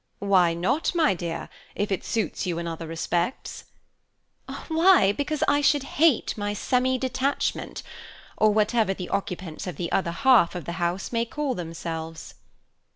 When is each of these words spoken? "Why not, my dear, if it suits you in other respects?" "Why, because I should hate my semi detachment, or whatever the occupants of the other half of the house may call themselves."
"Why 0.17 0.55
not, 0.55 0.95
my 0.95 1.13
dear, 1.13 1.47
if 1.75 1.91
it 1.91 2.03
suits 2.03 2.47
you 2.47 2.57
in 2.57 2.67
other 2.67 2.87
respects?" 2.87 3.65
"Why, 4.67 5.11
because 5.11 5.43
I 5.47 5.61
should 5.61 5.83
hate 6.01 6.35
my 6.35 6.55
semi 6.55 6.97
detachment, 6.97 7.83
or 8.35 8.49
whatever 8.51 8.95
the 8.95 9.09
occupants 9.09 9.67
of 9.67 9.75
the 9.75 9.91
other 9.91 10.09
half 10.09 10.55
of 10.55 10.65
the 10.65 10.71
house 10.81 11.11
may 11.11 11.25
call 11.25 11.53
themselves." 11.53 12.33